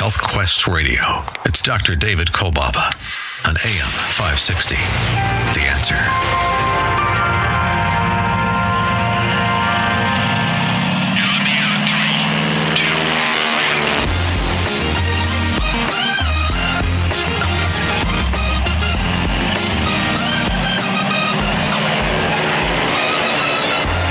[0.00, 1.02] Health Quest Radio.
[1.44, 1.94] It's Dr.
[1.94, 2.86] David Kolbaba
[3.46, 4.76] on AM 560.
[5.52, 5.94] The answer.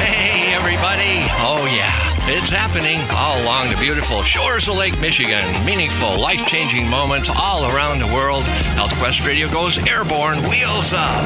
[0.06, 1.26] Hey, everybody.
[1.42, 2.09] Oh, yeah.
[2.32, 5.44] It's happening all along the beautiful shores of Lake Michigan.
[5.66, 8.44] Meaningful, life changing moments all around the world.
[8.78, 11.26] Health Quest Radio goes airborne, wheels up.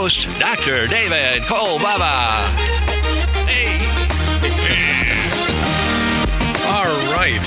[0.00, 0.86] Dr.
[0.86, 2.40] David Kolbaba.
[3.46, 3.76] Hey.
[6.66, 7.46] All right.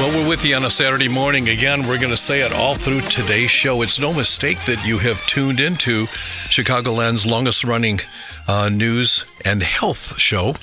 [0.00, 1.50] Well, we're with you on a Saturday morning.
[1.50, 3.82] Again, we're going to say it all through today's show.
[3.82, 6.06] It's no mistake that you have tuned into
[6.48, 8.00] Chicagoland's longest running
[8.48, 10.56] uh, news and health show.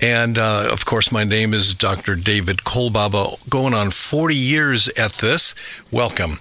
[0.00, 2.14] And uh, of course, my name is Dr.
[2.14, 5.56] David Kolbaba, going on 40 years at this.
[5.90, 6.38] Welcome.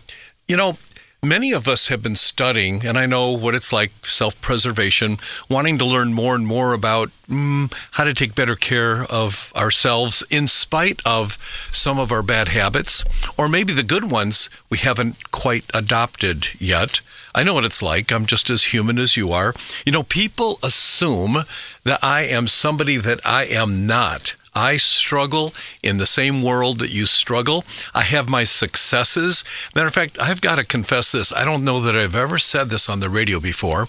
[0.48, 0.78] You know,
[1.24, 5.78] Many of us have been studying, and I know what it's like self preservation, wanting
[5.78, 10.48] to learn more and more about mm, how to take better care of ourselves in
[10.48, 11.38] spite of
[11.72, 13.06] some of our bad habits,
[13.38, 17.00] or maybe the good ones we haven't quite adopted yet.
[17.34, 18.12] I know what it's like.
[18.12, 19.54] I'm just as human as you are.
[19.86, 21.46] You know, people assume
[21.86, 24.36] that I am somebody that I am not.
[24.56, 27.66] I struggle in the same world that you struggle.
[27.94, 29.44] I have my successes.
[29.76, 31.34] Matter of fact, I've got to confess this.
[31.34, 33.88] I don't know that I've ever said this on the radio before.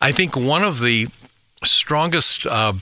[0.00, 1.08] I think one of the
[1.62, 2.72] strongest uh,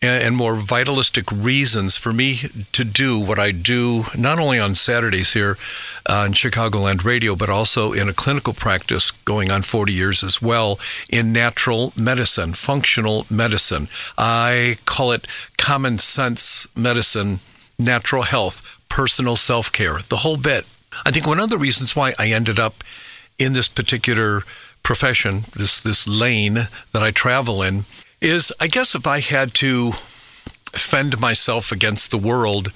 [0.00, 2.36] and more vitalistic reasons for me
[2.72, 5.56] to do what I do, not only on Saturdays here
[6.08, 10.40] uh, on Chicagoland Radio, but also in a clinical practice going on 40 years as
[10.40, 10.78] well
[11.10, 13.88] in natural medicine, functional medicine.
[14.16, 15.26] I call it
[15.56, 17.40] common sense medicine,
[17.78, 20.64] natural health, personal self care, the whole bit.
[21.04, 22.84] I think one of the reasons why I ended up
[23.38, 24.42] in this particular
[24.84, 26.54] profession, this this lane
[26.92, 27.84] that I travel in,
[28.20, 29.92] is I guess if I had to
[30.72, 32.72] fend myself against the world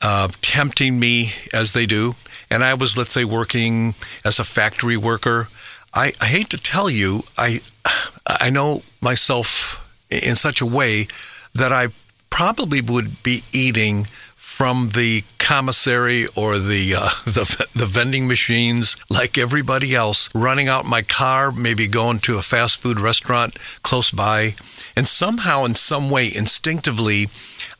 [0.00, 2.14] uh, tempting me as they do,
[2.50, 3.94] and I was, let's say, working
[4.24, 5.48] as a factory worker,
[5.92, 7.60] I, I hate to tell you, I
[8.26, 11.08] I know myself in such a way
[11.54, 11.88] that I
[12.30, 14.06] probably would be eating
[14.36, 20.84] from the commissary or the, uh, the the vending machines like everybody else, running out
[20.84, 24.54] my car, maybe going to a fast food restaurant close by,
[24.94, 27.28] and somehow, in some way, instinctively,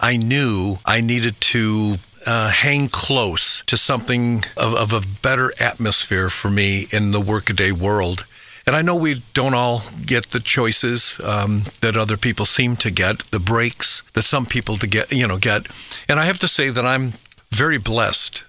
[0.01, 6.31] I knew I needed to uh, hang close to something of, of a better atmosphere
[6.31, 8.25] for me in the workaday world.
[8.67, 12.91] And I know we don't all get the choices um, that other people seem to
[12.91, 15.67] get, the breaks that some people to get, you know, get.
[16.09, 17.13] And I have to say that I'm
[17.51, 18.45] very blessed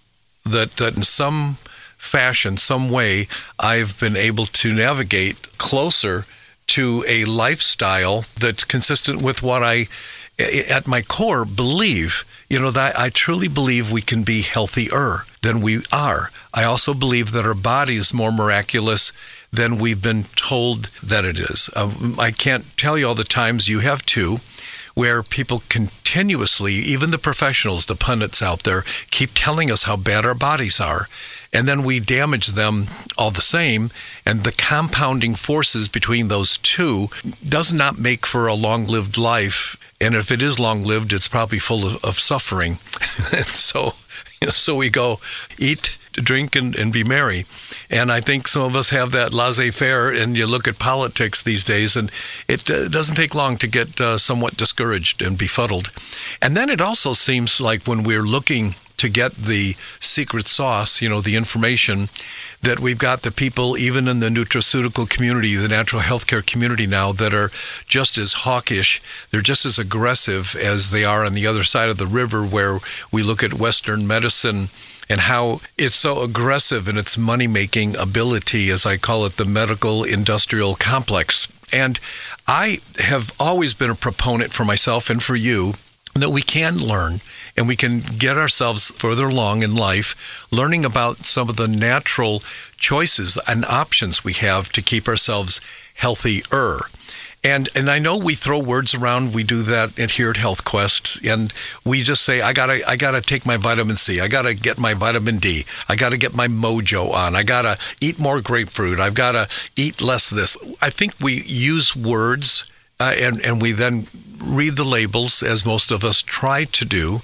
[0.45, 1.57] that that in some
[1.97, 3.27] fashion, some way,
[3.59, 6.25] I've been able to navigate closer
[6.67, 9.87] to a lifestyle that's consistent with what I,
[10.69, 12.25] at my core, believe.
[12.49, 16.31] You know, that I truly believe we can be healthier than we are.
[16.51, 19.11] I also believe that our body is more miraculous
[19.51, 21.69] than we've been told that it is.
[21.75, 24.39] Um, I can't tell you all the times you have too,
[24.99, 30.25] where people continuously, even the professionals, the pundits out there, keep telling us how bad
[30.25, 31.07] our bodies are.
[31.53, 32.87] And then we damage them
[33.17, 33.91] all the same.
[34.25, 37.07] And the compounding forces between those two
[37.47, 39.77] does not make for a long lived life.
[40.01, 42.71] And if it is long lived, it's probably full of, of suffering.
[43.31, 43.93] and so,
[44.49, 45.19] so we go
[45.57, 47.45] eat, drink, and, and be merry.
[47.89, 50.09] And I think some of us have that laissez faire.
[50.09, 52.11] And you look at politics these days, and
[52.47, 55.91] it uh, doesn't take long to get uh, somewhat discouraged and befuddled.
[56.41, 61.09] And then it also seems like when we're looking to get the secret sauce, you
[61.09, 62.09] know, the information
[62.61, 67.11] that we've got the people, even in the nutraceutical community, the natural healthcare community now,
[67.11, 67.51] that are
[67.87, 69.01] just as hawkish.
[69.31, 72.79] They're just as aggressive as they are on the other side of the river, where
[73.11, 74.67] we look at Western medicine
[75.09, 79.45] and how it's so aggressive in its money making ability, as I call it, the
[79.45, 81.47] medical industrial complex.
[81.73, 81.99] And
[82.47, 85.73] I have always been a proponent for myself and for you
[86.19, 87.21] that we can learn
[87.57, 92.41] and we can get ourselves further along in life learning about some of the natural
[92.77, 95.59] choices and options we have to keep ourselves
[95.95, 96.79] healthier.
[97.43, 99.33] And and I know we throw words around.
[99.33, 101.53] We do that here at Health Quest, and
[101.85, 104.19] we just say, I gotta I gotta take my vitamin C.
[104.19, 105.65] I gotta get my vitamin D.
[105.87, 107.37] I gotta get my mojo on.
[107.37, 108.99] I gotta eat more grapefruit.
[108.99, 110.57] I've gotta eat less of this.
[110.81, 112.69] I think we use words,
[112.99, 114.05] uh, and and we then
[114.43, 117.21] read the labels as most of us try to do,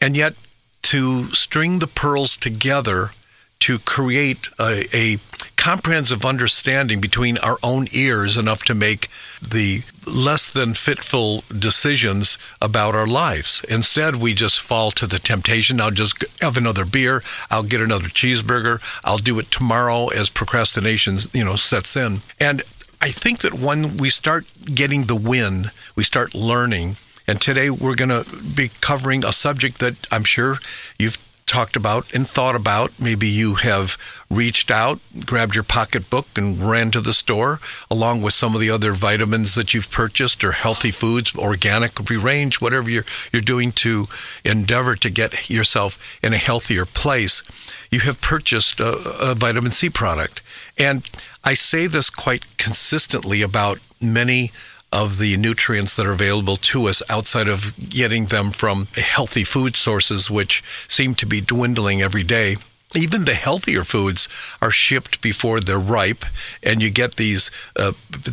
[0.00, 0.34] and yet
[0.82, 3.10] to string the pearls together
[3.60, 5.18] to create a, a,
[5.56, 9.08] comprehensive understanding between our own ears enough to make
[9.46, 13.64] the less than fitful decisions about our lives.
[13.68, 15.80] Instead, we just fall to the temptation.
[15.80, 17.22] I'll just have another beer.
[17.50, 18.80] I'll get another cheeseburger.
[19.04, 22.20] I'll do it tomorrow as procrastination, you know, sets in.
[22.38, 22.62] And
[23.00, 26.96] I think that when we start getting the win, we start learning.
[27.28, 28.24] And today we're going to
[28.56, 30.58] be covering a subject that I'm sure
[30.98, 32.92] you've talked about and thought about.
[33.00, 33.96] Maybe you have
[34.30, 37.60] reached out, grabbed your pocketbook, and ran to the store,
[37.90, 42.60] along with some of the other vitamins that you've purchased or healthy foods, organic, range
[42.60, 44.06] whatever you're, you're doing to
[44.44, 47.42] endeavor to get yourself in a healthier place.
[47.90, 50.42] You have purchased a, a vitamin C product.
[50.76, 51.08] And
[51.48, 54.52] I say this quite consistently about many
[54.92, 59.74] of the nutrients that are available to us outside of getting them from healthy food
[59.74, 62.56] sources, which seem to be dwindling every day.
[62.94, 64.28] Even the healthier foods
[64.60, 66.26] are shipped before they're ripe,
[66.62, 67.92] and you get these uh,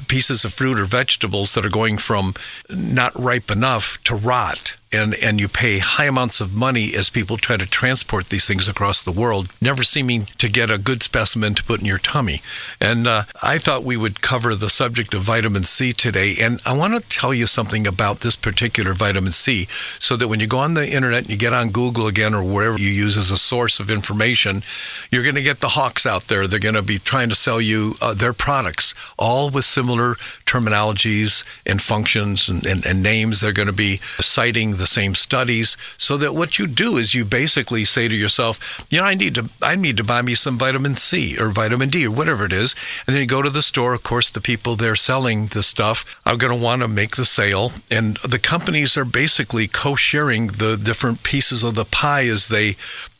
[0.09, 2.33] pieces of fruit or vegetables that are going from
[2.69, 7.37] not ripe enough to rot and and you pay high amounts of money as people
[7.37, 11.53] try to transport these things across the world, never seeming to get a good specimen
[11.55, 12.41] to put in your tummy.
[12.79, 16.73] And uh, I thought we would cover the subject of vitamin C today, and I
[16.73, 19.65] want to tell you something about this particular vitamin C,
[19.99, 22.43] so that when you go on the internet and you get on Google again or
[22.43, 24.63] wherever you use as a source of information,
[25.11, 26.47] you're going to get the hawks out there.
[26.47, 30.15] They're going to be trying to sell you uh, their products, all with similar
[30.45, 33.41] terminologies and functions and, and, and names.
[33.41, 37.15] They're going to be citing the the same studies so that what you do is
[37.15, 40.35] you basically say to yourself, you know, I need to I need to buy me
[40.35, 42.75] some vitamin C or vitamin D or whatever it is.
[43.07, 46.21] And then you go to the store, of course the people there selling the stuff
[46.23, 50.77] are going to want to make the sale and the companies are basically co-sharing the
[50.77, 52.75] different pieces of the pie as they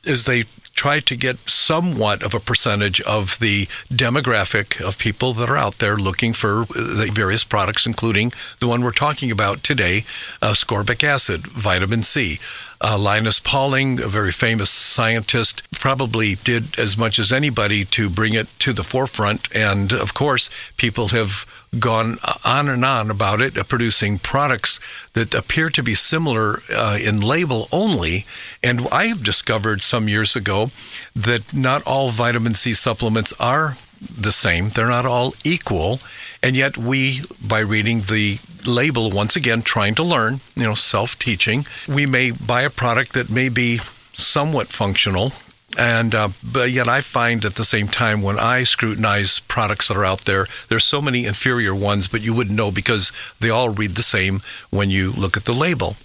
[0.05, 0.43] as they
[0.75, 5.75] try to get somewhat of a percentage of the demographic of people that are out
[5.79, 9.99] there looking for the various products, including the one we're talking about today,
[10.41, 12.39] uh, ascorbic acid, vitamin C.
[12.81, 18.33] Uh, Linus Pauling, a very famous scientist, probably did as much as anybody to bring
[18.33, 19.53] it to the forefront.
[19.55, 21.45] And of course, people have
[21.79, 24.79] gone on and on about it, uh, producing products
[25.13, 28.25] that appear to be similar uh, in label only.
[28.63, 30.69] And I have discovered some years ago
[31.15, 35.99] that not all vitamin C supplements are the same, they're not all equal.
[36.43, 41.17] And yet, we, by reading the label, once again, trying to learn, you know, self
[41.17, 43.79] teaching, we may buy a product that may be
[44.13, 45.33] somewhat functional
[45.77, 49.97] and uh, but yet I find at the same time when I scrutinize products that
[49.97, 53.69] are out there, there's so many inferior ones, but you wouldn't know because they all
[53.69, 55.95] read the same when you look at the label.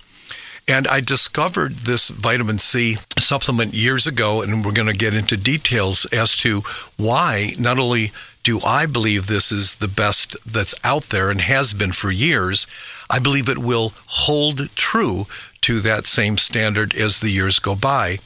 [0.69, 5.37] And I discovered this vitamin C supplement years ago, and we're going to get into
[5.37, 6.61] details as to
[6.97, 8.13] why not only
[8.43, 12.67] do I believe this is the best that's out there and has been for years,
[13.11, 15.27] I believe it will hold true
[15.63, 18.19] to that same standard as the years go by.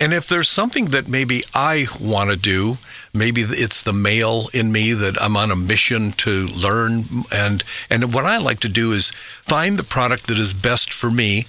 [0.00, 2.78] And if there's something that maybe I want to do,
[3.12, 8.12] maybe it's the male in me that I'm on a mission to learn and and
[8.14, 11.46] what I like to do is find the product that is best for me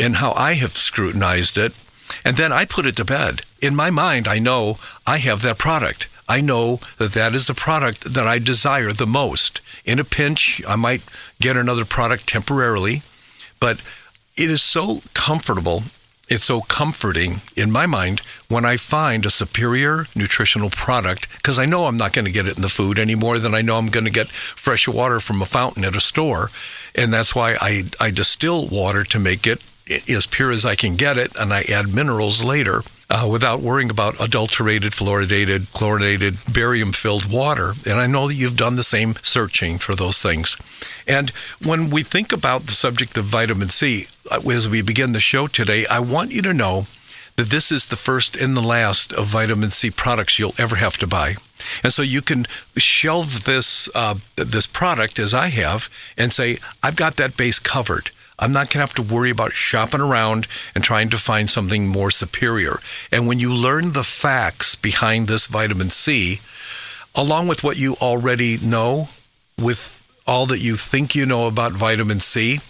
[0.00, 1.72] and how I have scrutinized it
[2.24, 3.42] and then I put it to bed.
[3.60, 6.08] In my mind, I know I have that product.
[6.28, 9.60] I know that that is the product that I desire the most.
[9.84, 11.02] In a pinch, I might
[11.40, 13.02] get another product temporarily,
[13.58, 13.82] but
[14.36, 15.82] it is so comfortable
[16.30, 21.66] it's so comforting in my mind when I find a superior nutritional product because I
[21.66, 23.76] know I'm not going to get it in the food any more than I know
[23.76, 26.50] I'm going to get fresh water from a fountain at a store.
[26.94, 30.96] And that's why I, I distill water to make it as pure as I can
[30.96, 32.82] get it, and I add minerals later.
[33.12, 37.72] Uh, without worrying about adulterated, fluoridated, chlorinated, barium filled water.
[37.84, 40.56] And I know that you've done the same searching for those things.
[41.08, 45.18] And when we think about the subject of vitamin C, uh, as we begin the
[45.18, 46.86] show today, I want you to know
[47.34, 50.96] that this is the first and the last of vitamin C products you'll ever have
[50.98, 51.34] to buy.
[51.82, 52.46] And so you can
[52.76, 58.10] shelve this uh, this product as I have and say, I've got that base covered.
[58.40, 61.86] I'm not going to have to worry about shopping around and trying to find something
[61.86, 62.78] more superior.
[63.12, 66.40] And when you learn the facts behind this vitamin C,
[67.14, 69.08] along with what you already know,
[69.58, 72.60] with all that you think you know about vitamin C,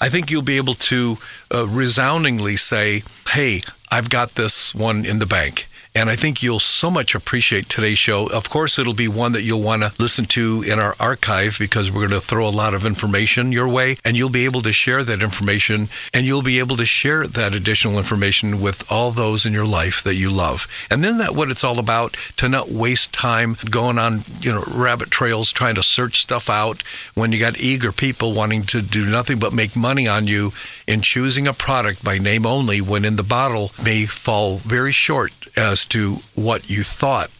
[0.00, 1.16] I think you'll be able to
[1.54, 5.66] uh, resoundingly say, hey, I've got this one in the bank.
[5.92, 8.28] And I think you'll so much appreciate today's show.
[8.32, 11.90] Of course, it'll be one that you'll want to listen to in our archive because
[11.90, 14.72] we're going to throw a lot of information your way and you'll be able to
[14.72, 19.44] share that information and you'll be able to share that additional information with all those
[19.44, 20.68] in your life that you love.
[20.92, 24.62] And then that what it's all about to not waste time going on, you know,
[24.72, 26.82] rabbit trails trying to search stuff out
[27.14, 30.52] when you got eager people wanting to do nothing but make money on you
[30.86, 35.32] in choosing a product by name only when in the bottle may fall very short
[35.56, 37.30] as to what you thought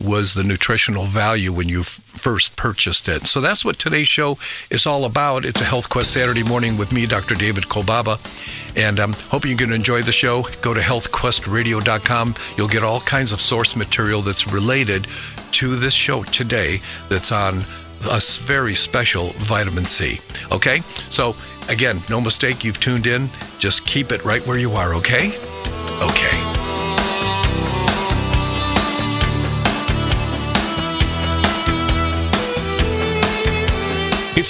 [0.00, 3.26] was the nutritional value when you first purchased it.
[3.26, 4.38] So that's what today's show
[4.70, 5.44] is all about.
[5.44, 7.34] It's a Health Quest Saturday morning with me, Dr.
[7.34, 8.18] David Kolbaba.
[8.76, 10.44] And I'm um, hoping you're going to enjoy the show.
[10.62, 12.34] Go to healthquestradio.com.
[12.56, 15.08] You'll get all kinds of source material that's related
[15.52, 17.64] to this show today that's on
[18.08, 20.20] a very special vitamin C.
[20.52, 20.80] Okay?
[21.10, 21.34] So,
[21.68, 23.28] again, no mistake, you've tuned in.
[23.58, 25.32] Just keep it right where you are, okay?
[26.00, 26.57] Okay.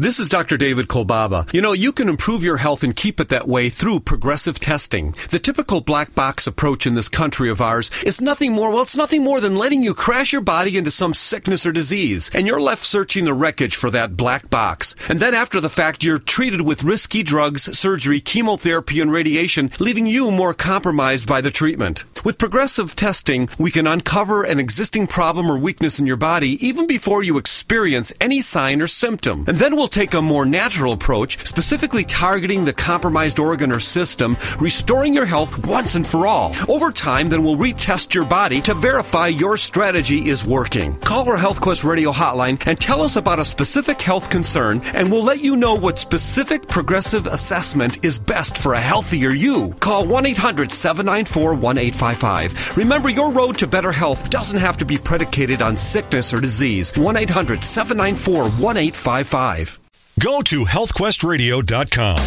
[0.00, 0.56] This is Dr.
[0.56, 1.52] David Kolbaba.
[1.52, 5.10] You know, you can improve your health and keep it that way through progressive testing.
[5.30, 8.96] The typical black box approach in this country of ours is nothing more, well, it's
[8.96, 12.62] nothing more than letting you crash your body into some sickness or disease, and you're
[12.62, 14.94] left searching the wreckage for that black box.
[15.10, 20.06] And then after the fact, you're treated with risky drugs, surgery, chemotherapy, and radiation, leaving
[20.06, 22.06] you more compromised by the treatment.
[22.24, 26.86] With progressive testing, we can uncover an existing problem or weakness in your body even
[26.86, 29.44] before you experience any sign or symptom.
[29.46, 34.36] And then we'll take a more natural approach, specifically targeting the compromised organ or system,
[34.60, 36.54] restoring your health once and for all.
[36.68, 40.98] Over time, then we'll retest your body to verify your strategy is working.
[41.00, 45.24] Call our HealthQuest radio hotline and tell us about a specific health concern, and we'll
[45.24, 49.74] let you know what specific progressive assessment is best for a healthier you.
[49.80, 52.76] Call 1 800 794 1855.
[52.76, 56.96] Remember, your road to better health doesn't have to be predicated on sickness or disease.
[56.96, 59.79] 1 800 794 1855.
[60.22, 62.18] Go to healthquestradio.com.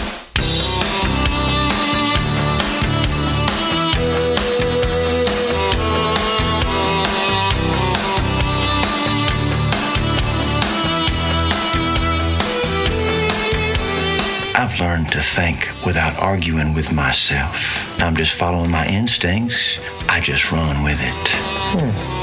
[14.55, 18.01] I've learned to think without arguing with myself.
[18.01, 19.77] I'm just following my instincts.
[20.09, 21.29] I just run with it.
[21.29, 22.22] Hmm.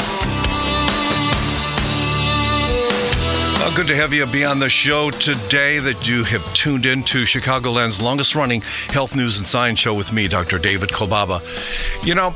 [3.71, 7.25] Well, good to have you be on the show today that you have tuned into
[7.25, 10.59] Chicagoland's longest running health news and science show with me, Dr.
[10.59, 11.41] David Kolbaba.
[12.05, 12.35] You know,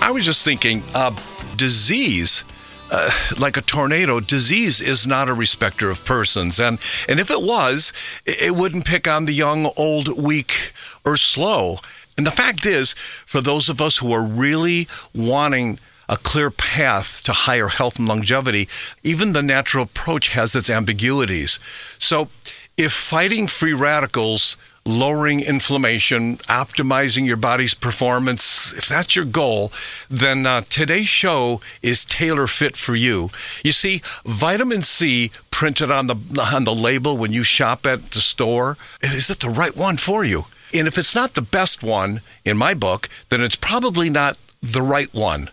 [0.00, 1.16] I was just thinking, uh,
[1.56, 2.44] disease.
[2.92, 6.78] Uh, like a tornado, disease is not a respecter of persons, and
[7.08, 7.92] and if it was,
[8.24, 10.72] it wouldn't pick on the young, old, weak,
[11.04, 11.78] or slow.
[12.16, 12.92] And the fact is,
[13.26, 15.80] for those of us who are really wanting
[16.12, 18.68] a clear path to higher health and longevity,
[19.02, 21.58] even the natural approach has its ambiguities.
[21.98, 22.28] So,
[22.76, 29.72] if fighting free radicals, lowering inflammation, optimizing your body's performance, if that's your goal,
[30.10, 33.30] then uh, today's show is tailor fit for you.
[33.64, 36.16] You see, vitamin C printed on the
[36.52, 40.24] on the label when you shop at the store, is it the right one for
[40.24, 40.44] you?
[40.74, 44.82] And if it's not the best one in my book, then it's probably not the
[44.82, 45.48] right one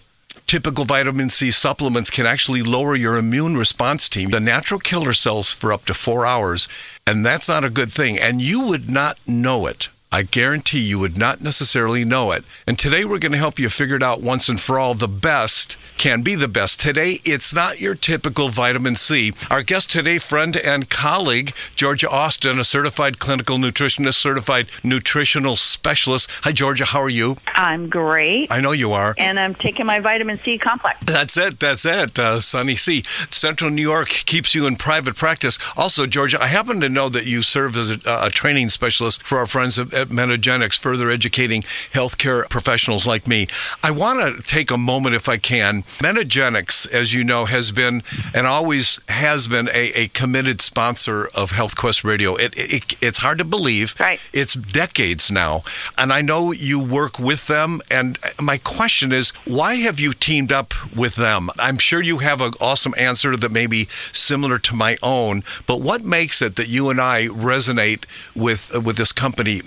[0.50, 5.54] typical vitamin C supplements can actually lower your immune response team, the natural killer cells,
[5.54, 6.68] for up to four hours.
[7.06, 8.18] And that's not a good thing.
[8.18, 12.44] And you would not know it I guarantee you would not necessarily know it.
[12.66, 14.96] And today we're going to help you figure it out once and for all.
[14.96, 16.80] The best can be the best.
[16.80, 19.34] Today, it's not your typical vitamin C.
[19.52, 26.28] Our guest today, friend and colleague, Georgia Austin, a certified clinical nutritionist, certified nutritional specialist.
[26.42, 26.86] Hi, Georgia.
[26.86, 27.38] How are you?
[27.54, 28.52] I'm great.
[28.52, 29.14] I know you are.
[29.20, 31.02] And I'm taking my vitamin C complex.
[31.06, 31.60] That's it.
[31.60, 32.18] That's it.
[32.18, 33.04] Uh, Sunny C.
[33.30, 35.60] Central New York keeps you in private practice.
[35.78, 39.38] Also, Georgia, I happen to know that you serve as a, a training specialist for
[39.38, 43.48] our friends at, at Metagenics, further educating healthcare professionals like me.
[43.84, 45.84] I want to take a moment, if I can.
[46.00, 48.02] Metagenics, as you know, has been
[48.34, 52.36] and always has been a, a committed sponsor of HealthQuest Radio.
[52.36, 53.96] It, it, it's hard to believe.
[54.00, 54.20] Right.
[54.34, 55.64] It's decades now.
[55.98, 57.82] And I know you work with them.
[57.92, 61.50] And my question is, why have you teamed up with them?
[61.60, 65.82] I'm sure you have an awesome answer that may be similar to my own, but
[65.82, 69.62] what makes it that you and I resonate with, with this company,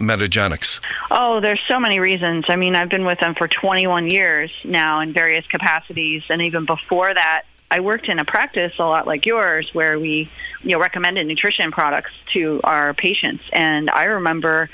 [1.10, 2.46] Oh, there's so many reasons.
[2.48, 6.24] I mean, I've been with them for 21 years now in various capacities.
[6.28, 10.28] And even before that, I worked in a practice a lot like yours where we,
[10.62, 13.44] you know, recommended nutrition products to our patients.
[13.50, 14.68] And I remember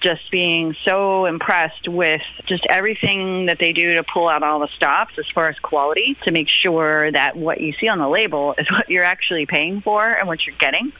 [0.00, 4.68] just being so impressed with just everything that they do to pull out all the
[4.68, 8.54] stops as far as quality to make sure that what you see on the label
[8.58, 10.92] is what you're actually paying for and what you're getting.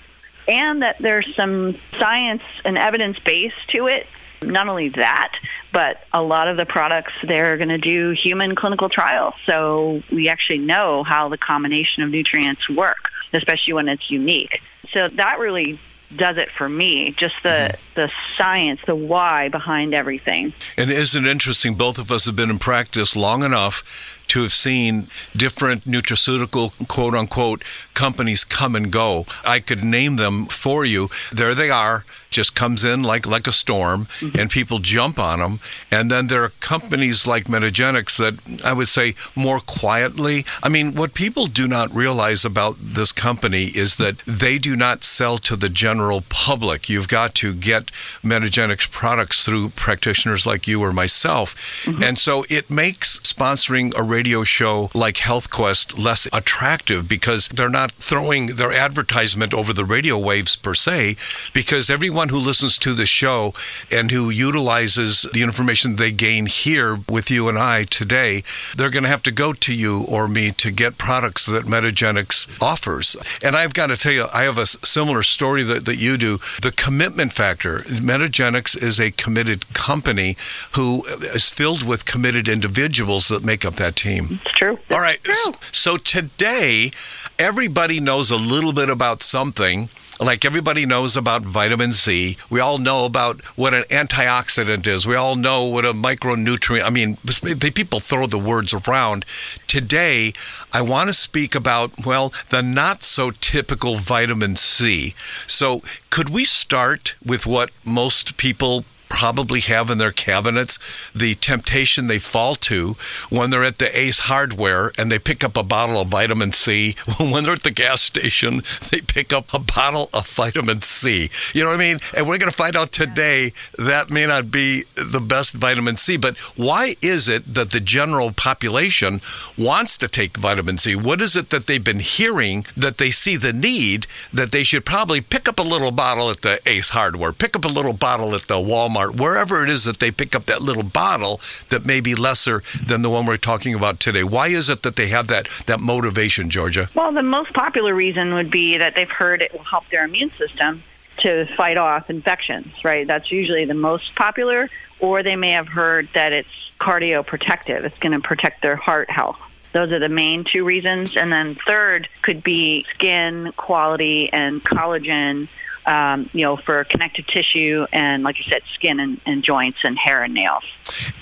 [0.49, 4.07] And that there's some science and evidence base to it
[4.45, 5.35] not only that,
[5.73, 9.35] but a lot of the products they're going to do human clinical trials.
[9.47, 14.63] So we actually know how the combination of nutrients work, especially when it's unique.
[14.93, 15.79] So that really
[16.15, 17.13] does it for me.
[17.13, 17.95] Just the mm-hmm.
[17.95, 20.53] the science, the why behind everything.
[20.77, 21.75] And isn't it interesting?
[21.75, 27.15] Both of us have been in practice long enough to have seen different nutraceutical quote
[27.15, 27.63] unquote
[27.93, 29.27] companies come and go.
[29.45, 31.11] I could name them for you.
[31.33, 34.39] There they are, just comes in like like a storm, mm-hmm.
[34.39, 35.61] and people jump on them.
[35.91, 40.45] And then there are companies like Metagenics that I would say more quietly.
[40.63, 45.05] I mean, what people do not realize about this company is that they do not
[45.05, 46.89] sell to the general public.
[46.89, 47.87] You've got to get
[48.23, 52.03] Metagenics products through practitioners like you or myself, mm-hmm.
[52.03, 57.93] and so it makes sponsoring a radio show like HealthQuest less attractive because they're not
[57.93, 61.17] throwing their advertisement over the radio waves per se,
[61.53, 63.55] because everyone who listens to the show
[63.91, 68.43] and who utilizes the information they gain here with you and I today,
[68.77, 72.63] they're going to have to go to you or me to get products that Metagenics
[72.63, 73.17] offers.
[73.45, 76.39] And I've got to tell you, I have a similar story that, that you do.
[76.61, 77.79] The commitment factor.
[77.79, 80.37] Metagenics is a committed company
[80.75, 84.27] who is filled with committed individuals that make up that team.
[84.31, 84.79] It's true.
[84.91, 85.23] All right.
[85.23, 85.55] True.
[85.73, 86.91] So today,
[87.39, 89.89] everybody knows a little bit about something.
[90.21, 92.37] Like everybody knows about vitamin C.
[92.51, 95.07] We all know about what an antioxidant is.
[95.07, 96.85] We all know what a micronutrient.
[96.85, 99.25] I mean, the people throw the words around.
[99.67, 100.35] Today,
[100.73, 105.15] I want to speak about, well, the not so typical vitamin C.
[105.47, 110.79] So, could we start with what most people probably have in their cabinets
[111.15, 112.97] the temptation they fall to
[113.29, 116.97] when they're at the Ace Hardware and they pick up a bottle of vitamin C.
[117.21, 121.29] when they're at the gas station, they pick up a bottle of vitamin C.
[121.53, 121.99] You know what I mean?
[122.17, 126.17] And we're going to find out today that may not be the best vitamin C.
[126.17, 129.21] But why is it that the general population
[129.59, 130.97] wants to take vitamin C?
[130.97, 134.87] What is it that they've been hearing that they see the need that they should
[134.87, 138.35] probably pick up a little bottle at the Ace Hardware, pick up a little bottle
[138.35, 139.02] at the Walmart?
[139.03, 142.63] Walmart, wherever it is that they pick up that little bottle that may be lesser
[142.87, 144.25] than the one we're talking about today.
[144.25, 146.89] Why is it that they have that, that motivation, Georgia?
[146.95, 150.31] Well, the most popular reason would be that they've heard it will help their immune
[150.31, 150.83] system
[151.19, 153.07] to fight off infections, right?
[153.07, 154.71] That's usually the most popular.
[154.99, 157.85] Or they may have heard that it's cardioprotective.
[157.85, 159.41] It's going to protect their heart health.
[159.73, 161.17] Those are the main two reasons.
[161.17, 165.49] And then third could be skin quality and collagen
[165.87, 169.99] um, you know, for connective tissue and, like you said, skin and, and, joints and
[169.99, 170.65] hair and nails.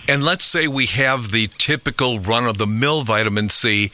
[0.08, 3.90] And let's say we have the typical run of the mill vitamin C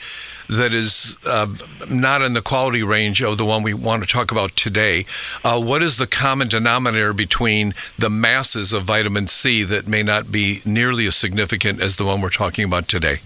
[0.48, 1.46] that is uh,
[1.90, 5.04] not in the quality range of the one we want to talk about today.
[5.44, 10.30] Uh, what is the common denominator between the masses of vitamin C that may not
[10.30, 13.18] be nearly as significant as the one we're talking about today?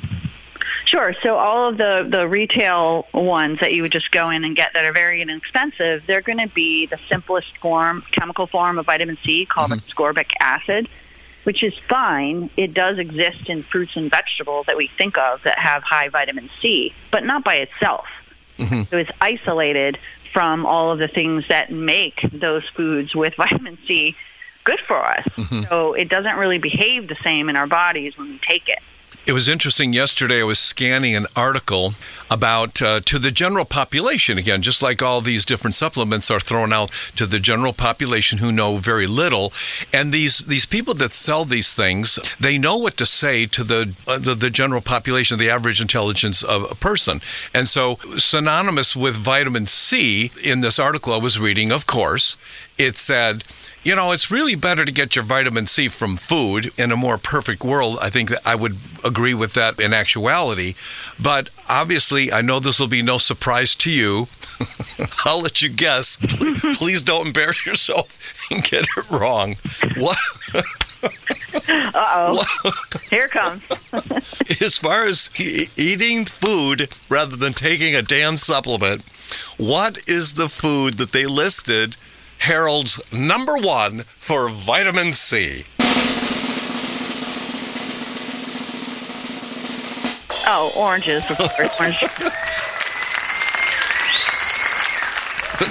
[0.91, 1.15] Sure.
[1.23, 4.73] So all of the, the retail ones that you would just go in and get
[4.73, 9.17] that are very inexpensive, they're going to be the simplest form, chemical form of vitamin
[9.23, 9.79] C called mm-hmm.
[9.89, 10.89] ascorbic acid,
[11.45, 12.51] which is fine.
[12.57, 16.51] It does exist in fruits and vegetables that we think of that have high vitamin
[16.61, 18.09] C, but not by itself.
[18.59, 18.83] Mm-hmm.
[18.83, 19.97] So it's isolated
[20.33, 24.17] from all of the things that make those foods with vitamin C
[24.65, 25.25] good for us.
[25.69, 28.81] So it doesn't really behave the same in our bodies when we take it.
[29.27, 30.41] It was interesting yesterday.
[30.41, 31.95] I was scanning an article
[32.31, 36.73] about uh, to the general population again, just like all these different supplements are thrown
[36.73, 39.53] out to the general population who know very little.
[39.93, 43.95] And these these people that sell these things, they know what to say to the
[44.09, 47.21] uh, the, the general population, the average intelligence of a person.
[47.55, 52.37] And so, synonymous with vitamin C in this article I was reading, of course,
[52.79, 53.45] it said
[53.83, 57.17] you know, it's really better to get your vitamin C from food in a more
[57.19, 57.99] perfect world.
[58.01, 60.75] I think that I would agree with that in actuality.
[61.23, 64.27] But obviously, I know this will be no surprise to you.
[65.25, 66.17] I'll let you guess.
[66.75, 69.57] Please don't embarrass yourself and get it wrong.
[69.97, 70.19] What?
[71.73, 72.73] Uh oh.
[73.09, 73.63] Here comes.
[74.61, 79.03] as far as e- eating food rather than taking a damn supplement,
[79.57, 81.97] what is the food that they listed
[82.41, 85.65] Harold's number one for vitamin C?
[90.47, 91.71] Oh, oranges, of course.
[91.81, 91.97] Orange.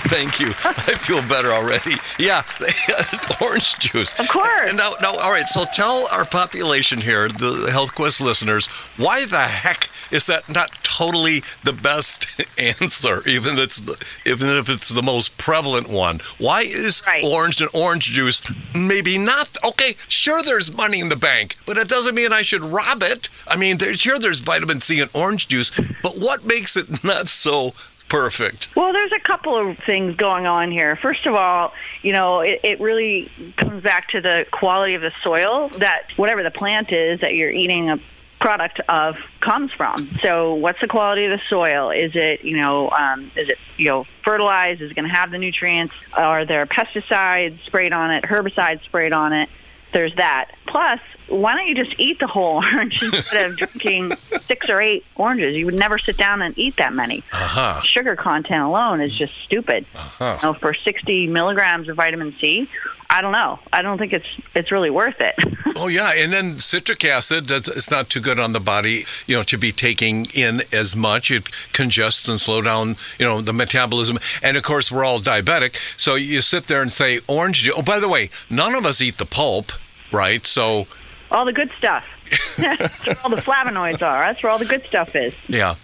[0.10, 0.48] Thank you.
[0.50, 1.92] I feel better already.
[2.18, 2.42] Yeah,
[3.42, 4.18] orange juice.
[4.20, 4.68] Of course.
[4.70, 5.48] And now, now, all right.
[5.48, 8.68] So tell our population here, the Health Quest listeners,
[8.98, 12.28] why the heck is that not totally the best
[12.60, 16.20] answer, even if it's the, even if it's the most prevalent one?
[16.38, 17.24] Why is Right.
[17.24, 18.42] orange and orange juice
[18.76, 19.94] maybe not okay?
[20.08, 23.30] Sure, there's money in the bank, but it doesn't mean I should rob it.
[23.48, 25.72] I mean, there, sure, there's vitamin C in orange juice,
[26.04, 27.74] but what makes it not so
[28.10, 28.76] perfect?
[28.76, 30.96] Well, there's a couple of things going on here.
[30.96, 35.14] First of all, you know, it, it really comes back to the quality of the
[35.22, 38.00] soil that whatever the plant is that you're eating a
[38.40, 40.10] product of comes from.
[40.22, 41.92] So, what's the quality of the soil?
[41.92, 44.82] Is it, you know, um, is it, you know, fertilized?
[44.82, 45.94] Is it going to have the nutrients?
[46.14, 48.24] Are there pesticides sprayed on it?
[48.24, 49.50] Herbicides sprayed on it?
[49.92, 50.52] There's that.
[50.70, 55.04] Plus, why don't you just eat the whole orange instead of drinking six or eight
[55.16, 55.56] oranges?
[55.58, 57.82] You would never sit down and eat that many Uh-huh.
[57.82, 59.86] sugar content alone is just stupid.
[59.96, 60.38] Uh-huh.
[60.42, 62.70] You know, for 60 milligrams of vitamin C,
[63.10, 63.58] I don't know.
[63.74, 65.36] I don't think it's it's really worth it.
[65.82, 69.36] Oh yeah, and then citric acid that's it's not too good on the body, you
[69.38, 71.32] know, to be taking in as much.
[71.32, 74.18] It congests and slow down, you know, the metabolism.
[74.44, 77.70] And of course, we're all diabetic, so you sit there and say orange.
[77.74, 79.72] Oh, by the way, none of us eat the pulp,
[80.12, 80.46] right?
[80.46, 80.88] So
[81.32, 82.06] all the good stuff.
[82.58, 84.26] That's where all the flavonoids are.
[84.28, 85.34] That's where all the good stuff is.
[85.48, 85.76] yeah.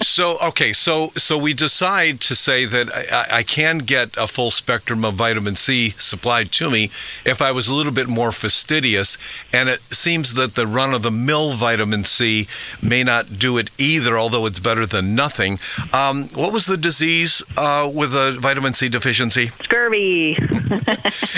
[0.00, 4.50] So okay, so so we decide to say that I, I can get a full
[4.50, 6.84] spectrum of vitamin C supplied to me
[7.24, 9.18] if I was a little bit more fastidious,
[9.52, 12.46] and it seems that the run-of-the-mill vitamin C
[12.82, 15.58] may not do it either, although it's better than nothing.
[15.92, 19.46] Um, what was the disease uh, with a vitamin C deficiency?
[19.62, 20.36] Scurvy.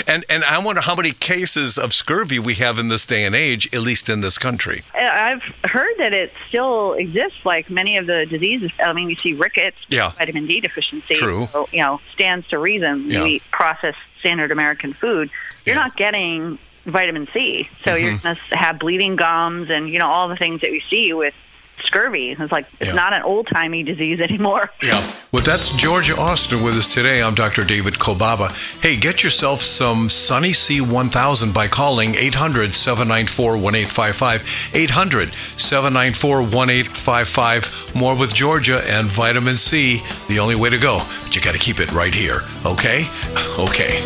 [0.07, 3.33] And and I wonder how many cases of scurvy we have in this day and
[3.35, 4.50] age, at least in this country.
[4.95, 8.71] I've heard that it still exists, like many of the diseases.
[8.83, 10.09] I mean, you see rickets, Yeah.
[10.11, 11.15] vitamin D deficiency.
[11.15, 11.47] True.
[11.51, 13.09] So, you know, stands to reason.
[13.09, 13.19] Yeah.
[13.19, 15.29] You eat processed standard American food,
[15.65, 15.81] you're Yeah.
[15.83, 17.69] not getting vitamin C.
[17.83, 18.03] So Mm-hmm.
[18.03, 21.13] you're going to have bleeding gums and, you know, all the things that we see
[21.13, 21.35] with
[21.81, 22.31] scurvy.
[22.31, 22.95] It's like, it's Yeah.
[22.95, 24.69] not an old timey disease anymore.
[24.81, 24.99] Yeah.
[25.31, 27.21] Well, that's Georgia Austin with us today.
[27.23, 27.63] I'm Dr.
[27.63, 28.49] David Kolbaba.
[28.81, 34.71] Hey, get yourself some Sunny C1000 by calling 800 794 1855.
[34.75, 37.95] 800 794 1855.
[37.95, 40.99] More with Georgia and vitamin C, the only way to go.
[41.23, 42.41] But you got to keep it right here.
[42.65, 43.05] Okay?
[43.59, 43.99] Okay.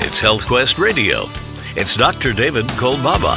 [0.00, 1.28] It's Health Quest Radio.
[1.76, 2.32] It's Dr.
[2.32, 3.36] David Kolbaba.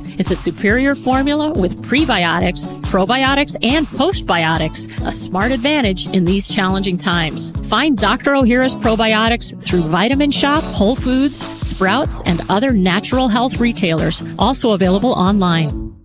[0.17, 6.97] It's a superior formula with prebiotics, probiotics, and postbiotics, a smart advantage in these challenging
[6.97, 7.51] times.
[7.69, 8.31] Find Dr.
[8.31, 15.13] Ohhira's probiotics through Vitamin Shoppe, Whole Foods, Sprouts, and other natural health retailers, also available
[15.13, 15.95] online.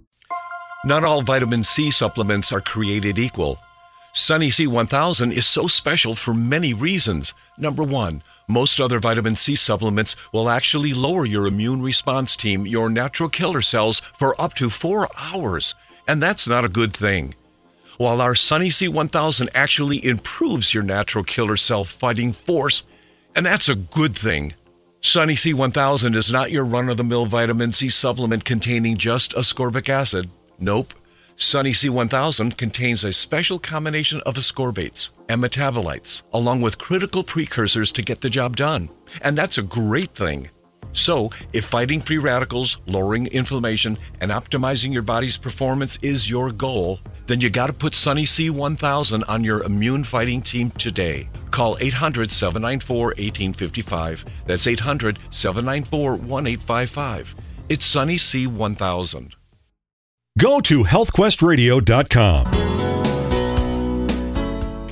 [0.85, 3.59] Not all vitamin C supplements are created equal.
[4.13, 7.35] Sunny C1000 is so special for many reasons.
[7.59, 12.89] Number one, most other vitamin C supplements will actually lower your immune response team, your
[12.89, 15.75] natural killer cells, for up to four hours.
[16.07, 17.35] And that's not a good thing.
[17.99, 22.85] While our Sunny C1000 actually improves your natural killer cell fighting force,
[23.35, 24.55] and that's a good thing.
[25.01, 29.89] Sunny C1000 is not your run of the mill vitamin C supplement containing just ascorbic
[29.89, 30.31] acid.
[30.59, 30.95] Nope.
[31.39, 38.03] Sunny C1000 contains a special combination of ascorbates and metabolites, along with critical precursors to
[38.03, 38.89] get the job done.
[39.21, 40.49] And that's a great thing.
[40.95, 47.01] So, if fighting free radicals, lowering inflammation, and optimizing your body's performance is your goal,
[47.27, 51.29] then you got to put Sunny C1000 on your immune fighting team today.
[51.51, 54.25] Call 800 794 1855.
[54.47, 57.35] That's 800 794 1855.
[57.69, 59.35] It's Sunny C1000.
[60.39, 62.47] Go to healthquestradio.com.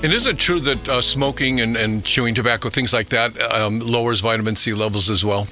[0.02, 3.80] And is it true that uh, smoking and, and chewing tobacco, things like that, um,
[3.80, 5.46] lowers vitamin C levels as well?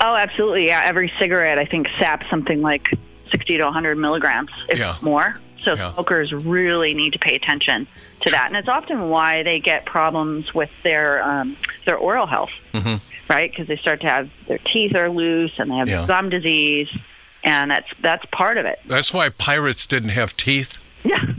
[0.00, 0.66] Oh, absolutely.
[0.68, 2.94] Yeah, every cigarette I think saps something like
[3.30, 4.94] 60 to 100 milligrams, if Yeah.
[5.02, 5.36] more.
[5.62, 5.92] So Yeah.
[5.92, 7.86] smokers really need to pay attention
[8.20, 12.50] to that, and it's often why they get problems with their um, their oral health,
[12.74, 12.96] Mm-hmm.
[13.28, 13.50] right?
[13.50, 16.06] Because they start to have their teeth are loose and they have Yeah.
[16.06, 16.88] gum disease,
[17.44, 18.80] and that's that's part of it.
[18.86, 20.78] That's why pirates didn't have teeth.
[21.04, 21.24] Yeah.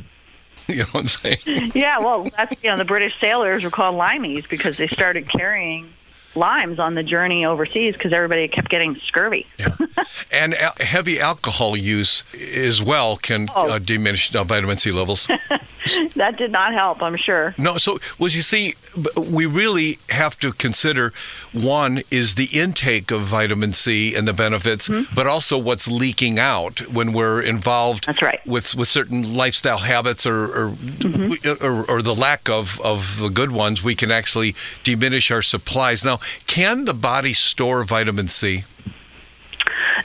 [0.68, 1.72] You know what I'm saying?
[1.76, 5.90] Yeah, well, that's you know the British sailors were called limeys because they started carrying
[6.34, 9.48] limes on the journey overseas because everybody kept getting scurvy.
[9.60, 9.76] Yeah.
[10.32, 12.24] And al- heavy alcohol use
[12.56, 13.70] as well can Oh.
[13.72, 15.28] uh, diminish uh, vitamin C levels.
[16.16, 17.54] that did not help, I'm sure.
[17.58, 18.74] No, so well, you see,
[19.18, 21.12] we really have to consider
[21.54, 26.80] one is the intake of vitamin C and the benefits, but also what's leaking out
[26.90, 28.04] when we're involved.
[28.04, 28.12] Mm-hmm.
[28.12, 28.46] That's right.
[28.48, 31.66] With with certain lifestyle habits or or, Mm-hmm.
[31.66, 36.06] or or the lack of of the good ones, we can actually diminish our supplies.
[36.06, 36.18] Now,
[36.48, 38.64] can the body store vitamin C?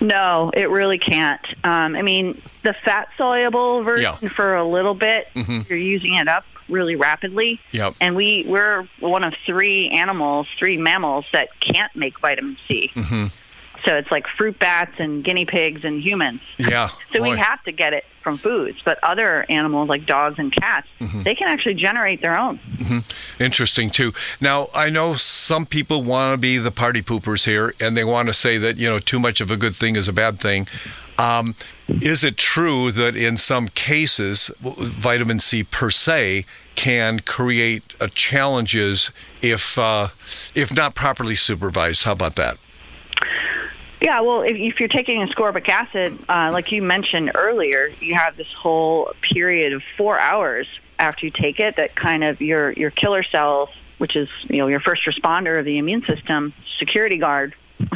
[0.01, 1.45] No, it really can't.
[1.65, 4.29] Um, I mean, the fat soluble version Yeah.
[4.29, 5.69] for a little bit, Mhm.
[5.69, 7.61] you're using it up really rapidly.
[7.73, 7.95] Yep.
[8.01, 12.91] And we we're one of three animals, three mammals that can't make vitamin C.
[12.95, 13.33] Mhm.
[13.87, 16.43] So it's like fruit bats and guinea pigs and humans.
[16.59, 16.89] Yeah.
[17.13, 17.31] So boy.
[17.31, 21.23] we have to get it from foods, but other animals like dogs and cats, Mm-hmm.
[21.23, 22.59] they can actually generate their own.
[23.39, 24.13] Interesting too.
[24.41, 28.29] Now I know some people want to be the party poopers here, and they want
[28.29, 30.67] to say that you know too much of a good thing is a bad thing.
[31.19, 31.55] Um,
[31.89, 36.45] is it true that in some cases vitamin C per se
[36.75, 39.11] can create uh, challenges
[39.43, 40.09] if uh,
[40.55, 42.05] if not properly supervised?
[42.05, 42.59] How about that?
[44.01, 48.37] Yeah, well, if, if you're taking ascorbic acid, uh, like you mentioned earlier, you have
[48.37, 50.67] this whole period of four hours
[50.99, 54.67] after you take it that kind of your your killer cells, which is you know
[54.67, 57.55] your first responder of the immune system, security guard,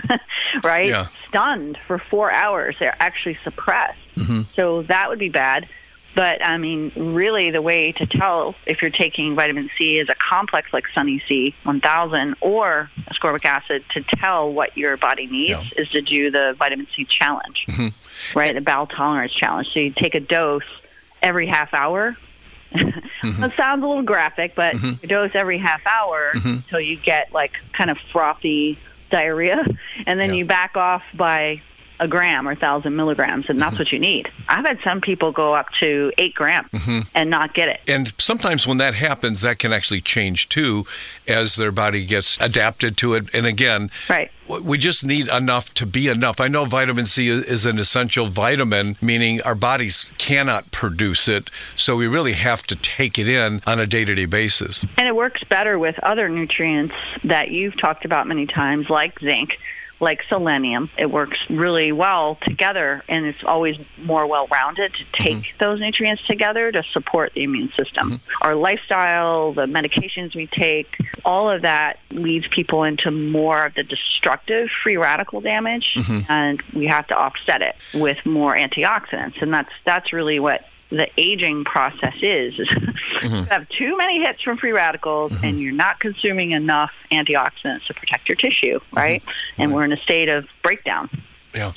[0.64, 0.88] right?
[0.88, 1.06] Yeah.
[1.28, 3.98] Stunned for four hours, they're actually suppressed.
[4.44, 5.68] So that would be bad.
[6.14, 10.14] But I mean, really, the way to tell if you're taking vitamin C is a
[10.14, 15.90] complex like Sunny C 1000 or ascorbic acid to tell what your body needs is
[15.90, 18.38] to do the vitamin C challenge, mm-hmm.
[18.38, 18.54] right?
[18.54, 19.72] The bowel tolerance challenge.
[19.72, 20.64] So you take a dose
[21.22, 22.16] every half hour.
[22.72, 23.40] Mm-hmm.
[23.40, 24.94] That sounds a little graphic, but mm-hmm.
[25.02, 28.78] you dose every half hour until you get like kind of frothy
[29.10, 29.64] diarrhea,
[30.06, 30.36] and then Yeah.
[30.36, 31.62] you back off by
[32.00, 33.80] a gram or thousand milligrams, and that's mm-hmm.
[33.80, 34.30] what you need.
[34.48, 37.00] I've had some people go up to eight grams mm-hmm.
[37.14, 37.80] and not get it.
[37.86, 40.86] And sometimes when that happens, that can actually change too,
[41.28, 43.32] as their body gets adapted to it.
[43.34, 44.32] And again, Right.
[44.64, 46.40] we just need enough to be enough.
[46.40, 51.94] I know vitamin C is- an essential vitamin, meaning our bodies cannot produce it, so
[51.96, 54.84] we really have to take it in on a day-to-day basis.
[54.96, 59.58] And it works better with other nutrients that you've talked about many times, like zinc,
[60.00, 60.90] like selenium.
[60.96, 65.58] It works really well together, and it's always more well rounded to take mm-hmm.
[65.58, 68.12] those nutrients together to support the immune system.
[68.12, 68.32] Mm-hmm.
[68.42, 73.82] Our lifestyle, the medications we take, all of that leads people into more of the
[73.82, 76.30] destructive free radical damage, mm-hmm.
[76.30, 79.42] and we have to offset it with more antioxidants.
[79.42, 82.58] And that's that's really what the aging process is.
[82.58, 83.42] is you mm-hmm.
[83.44, 85.58] have too many hits from free radicals and mm-hmm.
[85.58, 88.96] you're not consuming enough antioxidants to protect your tissue, mm-hmm.
[88.96, 89.22] right?
[89.58, 91.08] And we're in a state of breakdown.
[91.54, 91.72] Yeah.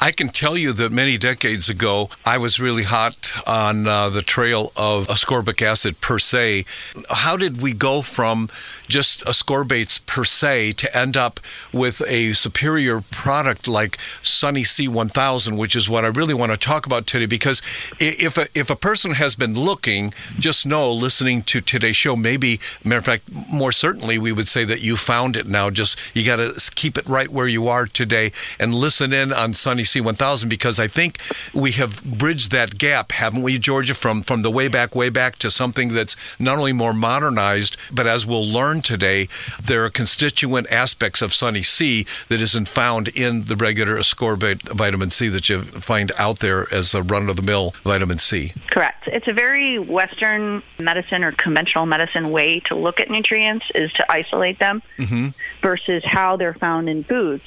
[0.00, 4.22] I can tell you that many decades ago, I was really hot on uh, the
[4.22, 6.64] trail of ascorbic acid per se.
[7.10, 8.48] How did we go from
[8.86, 11.40] just ascorbates per se to end up
[11.74, 16.86] with a superior product like Sunny C1000, which is what I really want to talk
[16.86, 17.26] about today?
[17.26, 17.60] Because
[18.00, 22.60] if a, if a person has been looking, just know, listening to today's show, maybe,
[22.82, 25.68] matter of fact, more certainly, we would say that you found it now.
[25.68, 29.54] Just you got to keep it right where you are today and listen in on
[29.54, 31.18] Sunny C1000 because I think
[31.54, 35.36] we have bridged that gap, haven't we, Georgia, from, from the way back, way back
[35.40, 39.28] to something that's not only more modernized, but as we'll learn today,
[39.62, 45.10] there are constituent aspects of Sunny C that isn't found in the regular ascorbate vitamin
[45.10, 48.52] C that you find out there as a run of the mill vitamin C.
[48.68, 49.08] Correct.
[49.08, 54.10] It's a very Western medicine or conventional medicine way to look at nutrients is to
[54.12, 55.28] isolate them Mm-hmm.
[55.60, 57.42] versus how they're found in foods.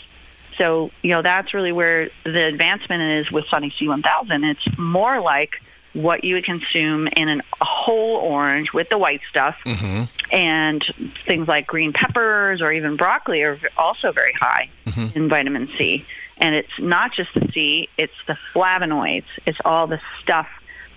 [0.57, 4.49] So, you know, that's really where the advancement is with Sunny C1000.
[4.51, 5.61] It's more like
[5.93, 9.57] what you would consume in an, a whole orange with the white stuff.
[9.65, 10.03] Mm-hmm.
[10.33, 10.83] And
[11.25, 14.69] things like green peppers or even broccoli are also very high
[15.15, 16.05] in vitamin C.
[16.37, 19.25] And it's not just the C, it's the flavonoids.
[19.45, 20.47] It's all the stuff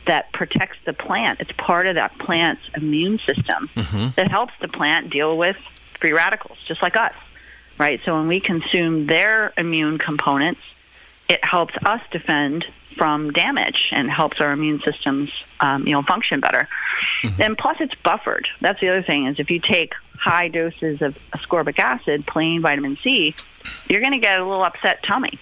[0.07, 1.41] that protects the plant.
[1.41, 3.71] It's part of that plant's immune system
[4.17, 7.15] that helps the plant deal with free radicals, just like us,
[7.79, 8.01] right?
[8.05, 10.61] So when we consume their immune components,
[11.29, 16.41] it helps us defend from damage and helps our immune systems, um, you know, function
[16.41, 16.69] better.
[17.41, 18.49] And plus, it's buffered.
[18.61, 22.97] That's the other thing is if you take high doses of ascorbic acid, plain vitamin
[22.97, 23.35] C,
[23.89, 25.39] you're going to get a little upset tummy.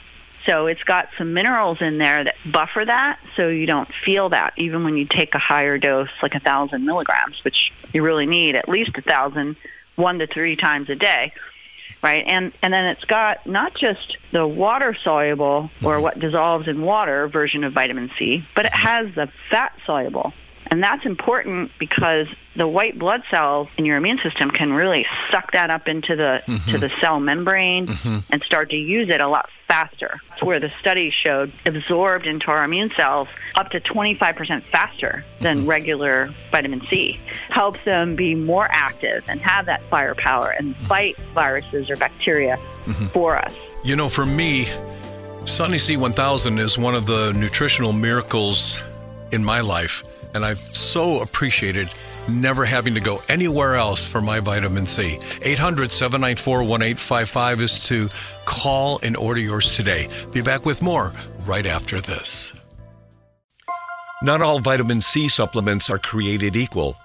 [0.47, 4.55] So it's got some minerals in there that buffer that, so you don't feel that
[4.57, 8.57] even when you take a higher dose, like a thousand milligrams, which you really need
[8.57, 9.55] at least a thousand,
[9.95, 11.33] one to three times a day
[12.03, 12.25] right?
[12.27, 17.29] And and then it's got not just the water soluble or what dissolves in water
[17.29, 18.87] version of vitamin C, but it mm-hmm.
[18.87, 20.33] has the fat soluble.
[20.71, 25.53] And that's important because the white blood cells in your immune system can really suck
[25.53, 26.71] that up into the mm-hmm.
[26.71, 28.19] to the cell membrane mm-hmm.
[28.33, 30.21] and start to use it a lot faster.
[30.29, 35.61] That's where the studies showed absorbed into our immune cells up to 25% faster than
[35.61, 35.69] mm-hmm.
[35.71, 37.19] regular vitamin C.
[37.49, 42.59] Helps them be more active and have that firepower and fight viruses or bacteria
[43.12, 43.55] for us.
[43.85, 44.67] You know, for me,
[45.47, 48.83] Sunny C1000 is one of the nutritional miracles
[49.33, 51.88] in my life, and I've so appreciated
[52.28, 55.18] never having to go anywhere else for my vitamin C.
[55.42, 58.08] 800 794 1855 is to
[58.44, 60.08] call and order yours today.
[60.32, 61.12] Be back with more
[61.46, 62.52] right after this.
[64.22, 66.96] Not all vitamin C supplements are created equal.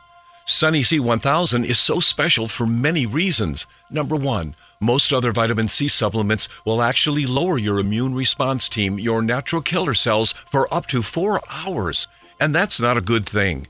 [0.45, 3.65] Sunny C1000 is so special for many reasons.
[3.89, 9.21] Number one, most other vitamin C supplements will actually lower your immune response team, your
[9.21, 12.07] natural killer cells, for up to four hours.
[12.39, 13.67] And that's not a good thing.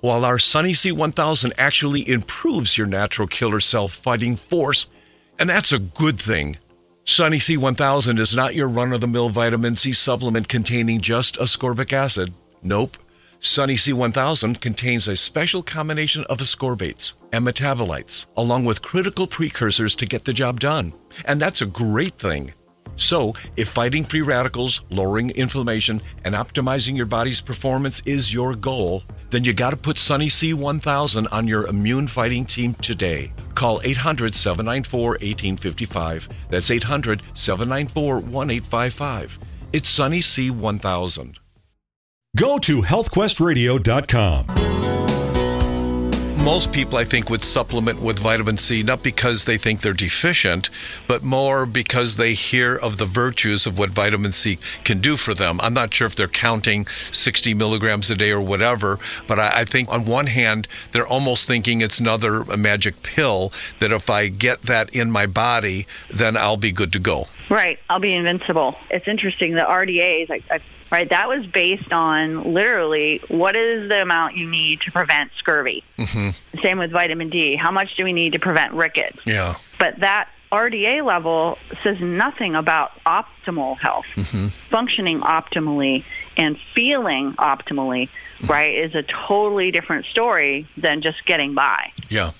[0.00, 4.86] While our Sunny C1000 actually improves your natural killer cell fighting force,
[5.38, 6.56] and that's a good thing.
[7.04, 11.92] Sunny C1000 is not your run of the mill vitamin C supplement containing just ascorbic
[11.92, 12.32] acid.
[12.62, 12.96] Nope.
[13.40, 20.06] Sunny C1000 contains a special combination of ascorbates and metabolites, along with critical precursors to
[20.06, 20.92] get the job done.
[21.24, 22.52] And that's a great thing.
[22.98, 29.04] So, if fighting free radicals, lowering inflammation, and optimizing your body's performance is your goal,
[29.30, 33.32] then you got to put Sunny C1000 on your immune fighting team today.
[33.54, 36.28] Call 800 794 1855.
[36.50, 39.38] That's 800 794 1855.
[39.72, 41.36] It's Sunny C1000.
[42.36, 44.77] Go to healthquestradio.com.
[46.44, 50.70] Most people, I think, would supplement with vitamin C not because they think they're deficient,
[51.06, 55.34] but more because they hear of the virtues of what vitamin C can do for
[55.34, 55.60] them.
[55.60, 59.64] I'm not sure if they're counting 60 milligrams a day or whatever, but I, I
[59.64, 64.62] think on one hand, they're almost thinking it's another magic pill that if I get
[64.62, 67.26] that in my body, then I'll be good to go.
[67.50, 68.76] Right, I'll be invincible.
[68.90, 69.54] It's interesting.
[69.54, 74.48] The RDAs, I, I, right, that was based on literally what is the amount you
[74.48, 75.84] need to prevent scurvy.
[75.98, 76.58] Mm-hmm.
[76.58, 77.56] Same with vitamin D.
[77.56, 79.18] How much do we need to prevent rickets?
[79.24, 79.54] Yeah.
[79.78, 86.04] But that RDA level says nothing about optimal health, functioning optimally
[86.36, 88.08] and feeling optimally,
[88.46, 91.92] right, is a totally different story than just getting by.
[92.08, 92.30] Yeah.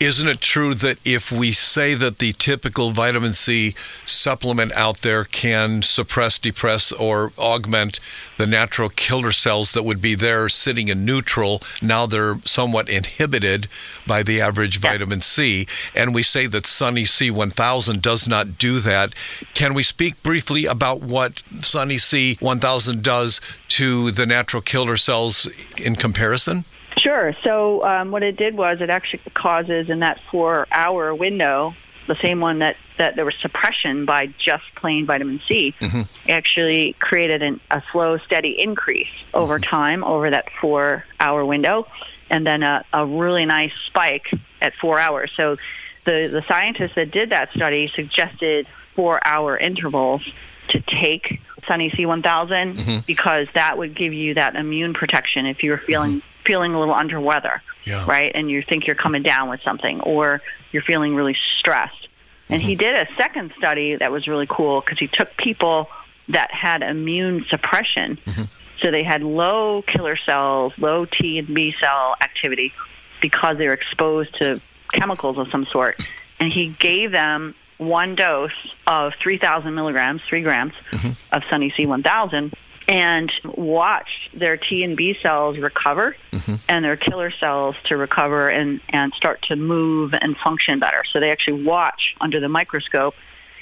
[0.00, 3.74] Isn't it true that if we say that the typical vitamin C
[4.04, 8.00] supplement out there can suppress, depress, or augment
[8.36, 13.68] the natural killer cells that would be there sitting in neutral, now they're somewhat inhibited
[14.06, 19.14] by the average vitamin C, and we say that Sunny C1000 does not do that,
[19.54, 25.48] can we speak briefly about what Sunny C1000 does to the natural killer cells
[25.82, 26.64] in comparison?
[26.96, 27.34] Sure.
[27.42, 31.74] So um, what it did was it actually causes in that four-hour window,
[32.06, 36.30] the same one that, that there was suppression by just plain vitamin C, mm-hmm.
[36.30, 39.68] actually created an, a slow, steady increase over mm-hmm.
[39.68, 41.86] time over that four-hour window,
[42.30, 44.32] and then a, a really nice spike
[44.62, 45.30] at four hours.
[45.36, 45.58] So
[46.04, 50.26] the, the scientists that did that study suggested four-hour intervals
[50.68, 52.98] to take Sunny C1000 mm-hmm.
[53.06, 56.78] because that would give you that immune protection if you were feeling mm-hmm feeling a
[56.78, 58.04] little under weather, yeah.
[58.06, 58.32] right?
[58.34, 60.40] And you think you're coming down with something, or
[60.72, 62.08] you're feeling really stressed.
[62.48, 62.68] And mm-hmm.
[62.68, 65.90] he did a second study that was really cool because he took people
[66.28, 68.18] that had immune suppression.
[68.24, 68.42] Mm-hmm.
[68.78, 72.72] So they had low killer cells, low T and B cell activity
[73.20, 74.60] because they were exposed to
[74.92, 76.00] chemicals of some sort.
[76.38, 78.52] And he gave them one dose
[78.86, 81.34] of 3,000 milligrams, three grams mm-hmm.
[81.34, 82.52] of Sunny C1000
[82.88, 86.54] and watched their T and B cells recover mm-hmm.
[86.68, 91.02] and their killer cells to recover and, and start to move and function better.
[91.04, 93.14] So they actually watch under the microscope,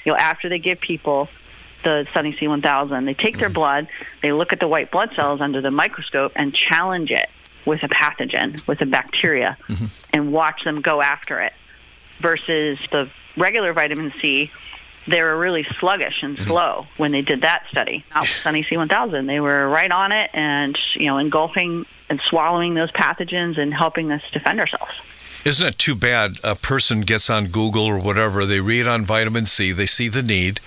[0.03, 1.29] you know, after they give people
[1.83, 3.53] the Sunny C1000, they take their mm-hmm.
[3.53, 3.87] blood,
[4.21, 7.29] they look at the white blood cells under the microscope and challenge it
[7.65, 9.85] with a pathogen, with a bacteria, mm-hmm.
[10.13, 11.53] and watch them go after it
[12.19, 14.51] versus the regular vitamin C
[15.07, 16.47] they were really sluggish and mm-hmm.
[16.47, 18.03] slow when they did that study.
[18.13, 19.27] Not Sunny C1000.
[19.27, 24.11] They were right on it and, you know, engulfing and swallowing those pathogens and helping
[24.11, 24.93] us defend ourselves.
[25.45, 29.45] Isn't it too bad a person gets on Google or whatever, they read on vitamin
[29.45, 30.59] C, they see the need,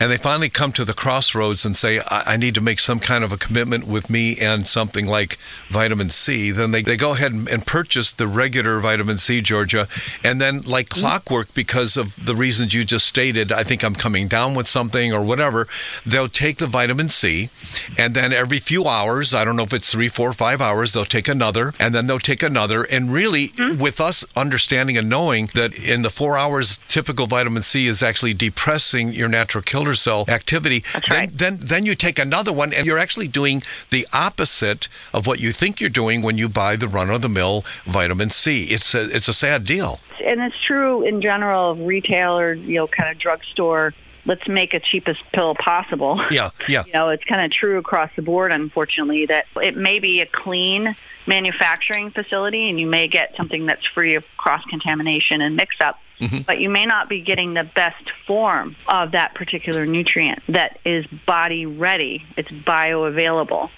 [0.00, 3.00] and they finally come to the crossroads and say, I, I need to make some
[3.00, 5.36] kind of a commitment with me and something like
[5.68, 9.88] vitamin C, then they, they go ahead and, and purchase the regular vitamin C, Georgia,
[10.24, 11.00] and then, like mm-hmm.
[11.00, 15.12] clockwork, because of the reasons you just stated, I think I'm coming down with something
[15.12, 15.68] or whatever,
[16.06, 17.50] they'll take the vitamin C,
[17.98, 21.04] and then every few hours, I don't know if it's three, four, five hours, they'll
[21.04, 22.84] take another, and then they'll take another.
[22.84, 23.82] And really, mm-hmm.
[23.82, 28.34] with us understanding and knowing that in the four hours, typical vitamin C is actually
[28.34, 31.38] depressing your natural killer cell activity, That's then, right.
[31.38, 35.50] then then you take another one and you're actually doing the opposite of what you
[35.52, 38.64] think you're doing when you buy the run of the mill vitamin C.
[38.64, 39.98] It's a it's a sad deal.
[40.24, 43.92] And it's true in general of retail or you know kind of drugstore
[44.26, 46.20] let's make a cheapest pill possible.
[46.30, 46.84] Yeah, yeah.
[46.86, 50.26] you know, it's kind of true across the board, unfortunately, that it may be a
[50.26, 50.96] clean
[51.26, 56.00] manufacturing facility and you may get something that's free of cross contamination and mix up.
[56.20, 56.42] Mm-hmm.
[56.46, 61.06] But you may not be getting the best form of that particular nutrient that is
[61.06, 62.24] body ready.
[62.36, 63.70] It's bioavailable.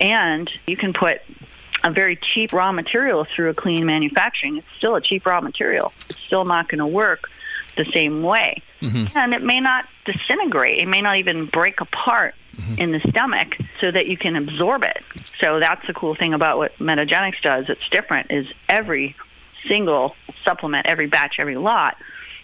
[0.00, 1.20] And you can put
[1.84, 4.56] a very cheap raw material through a clean manufacturing.
[4.56, 5.92] It's still a cheap raw material.
[6.08, 7.30] It's still not going to work
[7.76, 8.62] the same way.
[8.80, 9.16] Mm-hmm.
[9.16, 10.78] And it may not disintegrate.
[10.78, 12.80] It may not even break apart mm-hmm.
[12.80, 15.02] in the stomach so that you can absorb it.
[15.38, 17.68] So that's the cool thing about what Metagenics does.
[17.68, 19.16] It's different is every
[19.66, 21.96] single supplement, every batch, every lot,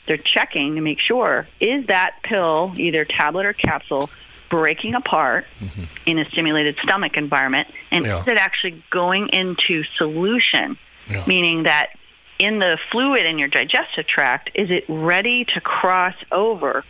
[0.07, 4.11] they're checking to make sure is that pill, either tablet or capsule,
[4.49, 5.85] breaking apart mm-hmm.
[6.07, 8.19] in a stimulated stomach environment, and yeah.
[8.19, 10.77] is it actually going into solution,
[11.09, 11.23] yeah.
[11.27, 11.91] meaning that
[12.41, 16.85] in the fluid in your digestive tract, is it ready to cross over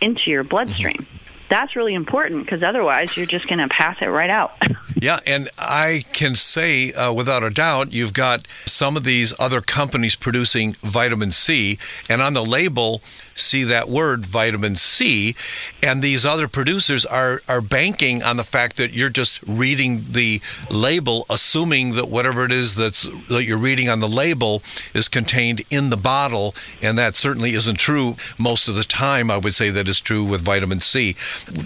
[0.00, 0.96] into your bloodstream?
[0.96, 1.16] Mm-hmm
[1.48, 4.56] that's really important because otherwise you're just going to pass it right out.
[5.00, 9.60] yeah, and I can say uh, without a doubt, you've got some of these other
[9.60, 11.78] companies producing vitamin C,
[12.08, 13.02] and on the label,
[13.36, 15.34] see that word vitamin C,
[15.82, 20.40] and these other producers are are banking on the fact that you're just reading the
[20.70, 24.62] label, assuming that whatever it is that's that you're reading on the label
[24.94, 29.30] is contained in the bottle, and that certainly isn't true most of the time.
[29.30, 31.14] I would say that is true with vitamin C.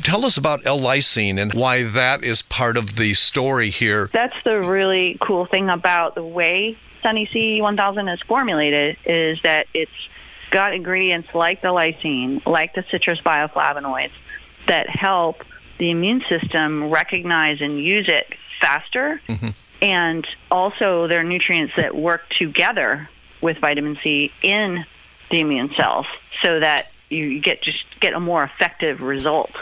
[0.03, 4.11] Tell us about L-lysine and why that is part of the story here.
[4.13, 9.91] That's the really cool thing about the way Sunny C1000 is formulated is that it's
[10.51, 14.13] got ingredients like the lysine, like the citrus bioflavonoids
[14.67, 15.45] that help
[15.79, 19.21] the immune system recognize and use it faster.
[19.29, 19.49] Mm-hmm.
[19.83, 23.09] And also, there are nutrients that work together
[23.41, 24.85] with vitamin C in
[25.31, 26.07] the immune cells
[26.43, 29.53] so that you get just get a more effective result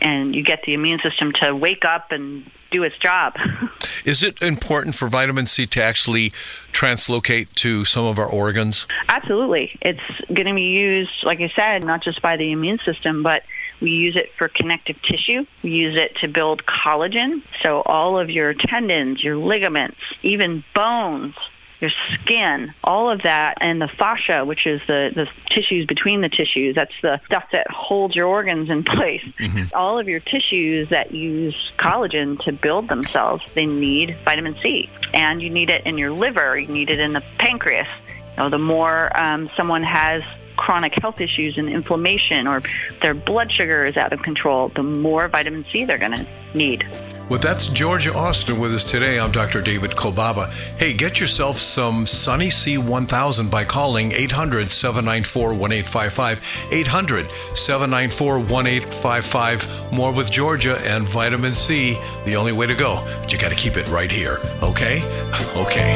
[0.00, 3.36] and you get the immune system to wake up and do its job.
[4.04, 6.30] Is it important for vitamin C to actually
[6.72, 8.86] translocate to some of our organs?
[9.08, 9.78] Absolutely.
[9.80, 13.44] It's going to be used, like I said, not just by the immune system, but
[13.80, 15.46] we use it for connective tissue.
[15.62, 17.42] We use it to build collagen.
[17.62, 21.36] So all of your tendons, your ligaments, even bones
[21.80, 26.28] your skin, all of that, and the fascia, which is the, the tissues between the
[26.28, 26.74] tissues.
[26.74, 29.24] That's the stuff that holds your organs in place.
[29.38, 29.76] Mm-hmm.
[29.76, 34.88] All of your tissues that use collagen to build themselves, they need vitamin C.
[35.12, 37.88] And you need it in your liver, you need it in the pancreas.
[38.36, 40.22] You know, the more um, someone has
[40.56, 42.62] chronic health issues and inflammation or
[43.00, 46.86] their blood sugar is out of control, the more vitamin C they're going to need.
[47.30, 49.18] Well, that's Georgia Austin with us today.
[49.18, 49.62] I'm Dr.
[49.62, 50.50] David Kolbaba.
[50.78, 56.68] Hey, get yourself some Sunny C1000 by calling 800 794 1855.
[56.70, 59.92] 800 794 1855.
[59.92, 63.02] More with Georgia and vitamin C, the only way to go.
[63.22, 65.00] But you got to keep it right here, okay?
[65.54, 65.94] Okay.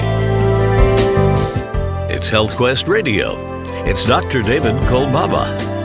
[2.08, 3.34] It's Health Quest Radio.
[3.84, 4.42] It's Dr.
[4.42, 5.77] David Kolbaba.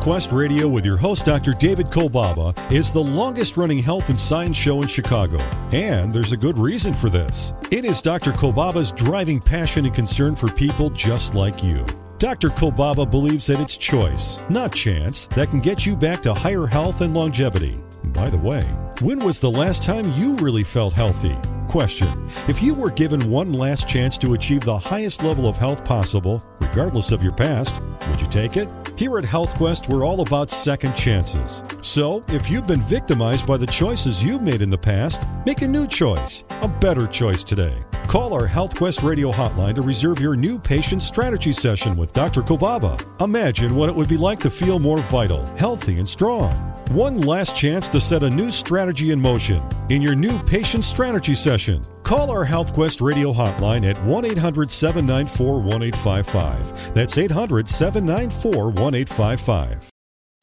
[0.00, 1.52] Quest Radio with your host, Dr.
[1.52, 5.36] David Kolbaba, is the longest running health and science show in Chicago.
[5.72, 7.52] And there's a good reason for this.
[7.70, 8.32] It is Dr.
[8.32, 11.84] Kolbaba's driving passion and concern for people just like you.
[12.16, 12.48] Dr.
[12.48, 17.02] Kolbaba believes that it's choice, not chance, that can get you back to higher health
[17.02, 17.78] and longevity.
[18.04, 18.62] By the way,
[19.02, 21.36] when was the last time you really felt healthy?
[21.70, 22.08] Question
[22.48, 26.44] If you were given one last chance to achieve the highest level of health possible,
[26.58, 28.68] regardless of your past, would you take it?
[28.96, 31.62] Here at HealthQuest, we're all about second chances.
[31.80, 35.68] So, if you've been victimized by the choices you've made in the past, make a
[35.68, 37.76] new choice, a better choice today.
[38.08, 42.42] Call our HealthQuest radio hotline to reserve your new patient strategy session with Dr.
[42.42, 43.00] Kolbaba.
[43.22, 46.69] Imagine what it would be like to feel more vital, healthy, and strong.
[46.90, 51.36] One last chance to set a new strategy in motion in your new patient strategy
[51.36, 51.84] session.
[52.02, 56.92] Call our HealthQuest radio hotline at 1 800 794 1855.
[56.92, 59.88] That's 800 794 1855.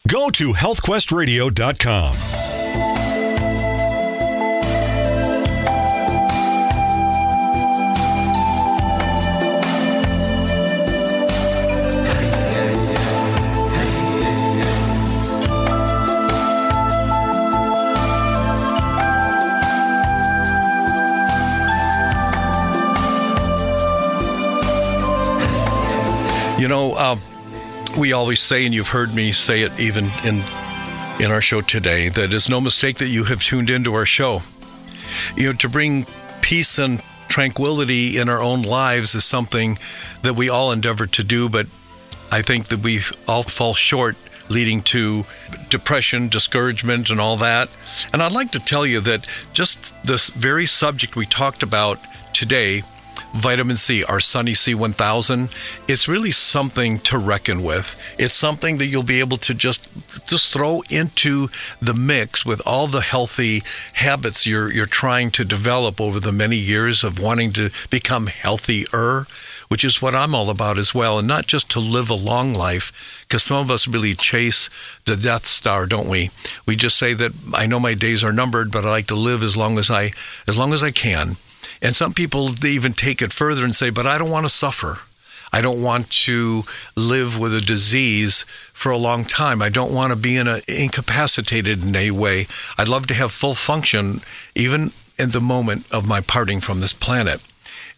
[0.08, 2.57] Go to healthquestradio.com.
[26.58, 27.18] You know, uh,
[28.00, 30.42] we always say, and you've heard me say it even in
[31.20, 34.42] in our show today, that it's no mistake that you have tuned into our show.
[35.36, 36.06] You know, to bring
[36.42, 39.78] peace and tranquility in our own lives is something
[40.24, 41.68] that we all endeavor to do, but
[42.32, 44.16] I think that we all fall short,
[44.50, 45.26] leading to
[45.70, 47.70] depression, discouragement, and all that.
[48.14, 52.00] And I'd like to tell you that just this very subject we talked about
[52.34, 52.84] today
[53.38, 55.54] vitamin C, our Sunny C1000,
[55.88, 58.00] it's really something to reckon with.
[58.18, 59.88] It's something that you'll be able to just
[60.28, 61.48] just throw into
[61.82, 63.64] the mix with all the healthy
[63.94, 69.26] habits you're you're trying to develop over the many years of wanting to become healthier,
[69.68, 72.54] which is what I'm all about as well, and not just to live a long
[72.54, 74.70] life, because some of us really chase
[75.06, 76.32] the Death Star, don't we?
[76.66, 79.44] We just say that I know my days are numbered, but I like to live
[79.44, 80.12] as long as I
[80.48, 81.38] as long as I can.
[81.82, 84.50] And some people they even take it further and say, but I don't want to
[84.50, 85.00] suffer.
[85.54, 86.64] I don't want to
[86.96, 89.62] live with a disease for a long time.
[89.62, 92.48] I don't want to be in a, incapacitated in a way.
[92.78, 94.22] I'd love to have full function
[94.56, 97.42] even in the moment of my parting from this planet.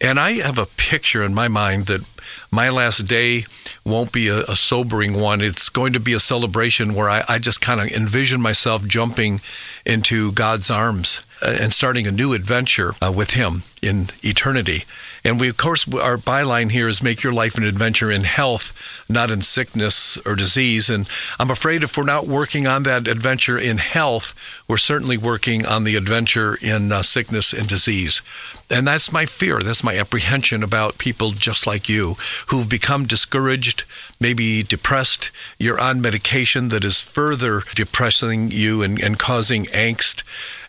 [0.00, 2.04] And I have a picture in my mind that
[2.50, 3.44] my last day
[3.84, 5.40] won't be a, a sobering one.
[5.40, 9.40] It's going to be a celebration where I, I just kind of envision myself jumping
[9.84, 14.84] into God's arms uh, and starting a new adventure uh, with Him in eternity.
[15.24, 19.04] And we, of course, our byline here is make your life an adventure in health,
[19.08, 20.88] not in sickness or disease.
[20.88, 21.08] And
[21.38, 24.34] I'm afraid if we're not working on that adventure in health,
[24.68, 28.22] we're certainly working on the adventure in uh, sickness and disease.
[28.70, 29.60] And that's my fear.
[29.60, 32.14] That's my apprehension about people just like you
[32.48, 33.84] who've become discouraged,
[34.20, 35.30] maybe depressed.
[35.58, 40.22] You're on medication that is further depressing you and, and causing angst.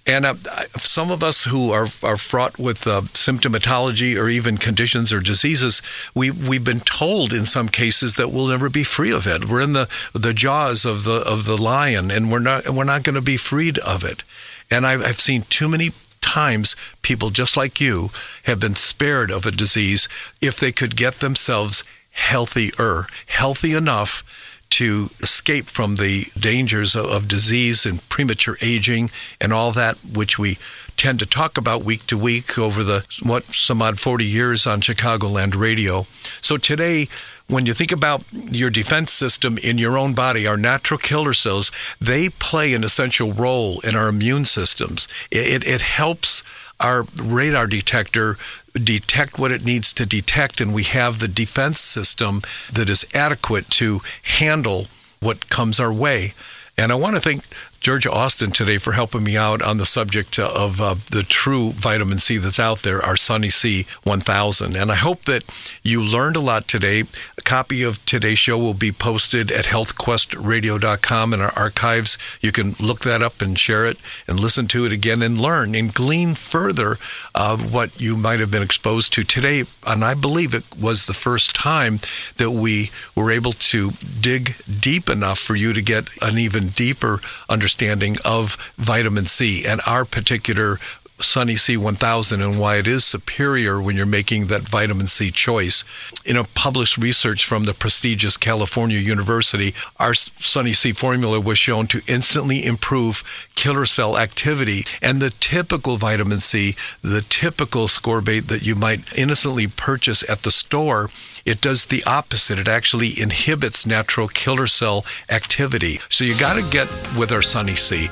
[0.07, 0.33] And uh,
[0.77, 5.81] some of us who are, are fraught with uh, symptomatology or even conditions or diseases,
[6.15, 9.45] we, we've been told in some cases that we'll never be free of it.
[9.45, 13.03] We're in the, the jaws of the, of the lion and we're not, we're not
[13.03, 14.23] going to be freed of it.
[14.71, 18.09] And I've, I've seen too many times people just like you
[18.43, 20.07] have been spared of a disease
[20.41, 24.23] if they could get themselves healthier, healthy enough
[24.71, 29.09] to escape from the dangers of, of disease and premature aging
[29.39, 30.57] and all that, which we
[30.97, 34.81] tend to talk about week to week over the what some odd 40 years on
[34.81, 36.05] Chicagoland radio.
[36.41, 37.07] So today,
[37.47, 41.71] when you think about your defense system in your own body, our natural killer cells,
[41.99, 45.07] they play an essential role in our immune systems.
[45.31, 46.43] It, it, it helps
[46.79, 48.37] our radar detector
[48.73, 52.41] detect what it needs to detect, and we have the defense system
[52.71, 54.87] that is adequate to handle
[55.19, 56.33] what comes our way.
[56.77, 57.43] And I want to thank
[57.81, 62.19] Georgia Austin today for helping me out on the subject of uh, the true vitamin
[62.19, 64.75] C that's out there, our Sunny C 1000.
[64.75, 65.43] And I hope that
[65.81, 67.05] you learned a lot today.
[67.39, 72.19] A copy of today's show will be posted at healthquestradio.com in our archives.
[72.39, 75.73] You can look that up and share it and listen to it again and learn
[75.73, 76.97] and glean further
[77.33, 79.63] of what you might have been exposed to today.
[79.87, 81.97] And I believe it was the first time
[82.37, 87.19] that we were able to dig deep enough for you to get an even deeper
[87.49, 90.77] understanding understanding of vitamin C and our particular
[91.21, 95.83] Sunny C1000 and why it is superior when you're making that vitamin C choice.
[96.25, 101.87] In a published research from the prestigious California University, our Sunny C formula was shown
[101.87, 104.85] to instantly improve killer cell activity.
[105.01, 110.51] And the typical vitamin C, the typical ascorbate that you might innocently purchase at the
[110.51, 111.09] store,
[111.45, 112.59] it does the opposite.
[112.59, 115.99] It actually inhibits natural killer cell activity.
[116.09, 118.09] So you got to get with our Sunny C.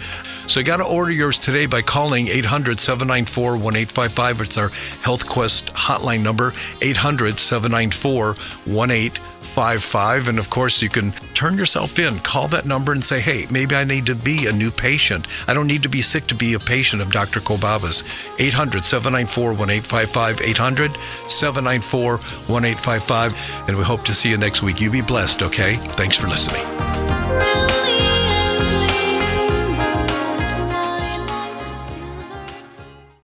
[0.49, 4.41] So you got to order yours today by calling 800 794 1855.
[4.41, 4.69] It's our
[5.03, 8.25] Health Quest hotline number, 800 794
[8.65, 10.27] 1855.
[10.27, 13.75] And of course, you can turn yourself in, call that number and say, hey, maybe
[13.75, 15.27] I need to be a new patient.
[15.47, 17.41] I don't need to be sick to be a patient of Dr.
[17.41, 18.03] Kolbaba's.
[18.39, 20.41] 800 794 1855.
[20.41, 20.97] 800
[21.29, 23.67] 794 1855.
[23.67, 24.81] And we hope to see you next week.
[24.81, 25.75] You be blessed, okay?
[25.75, 27.08] Thanks for listening.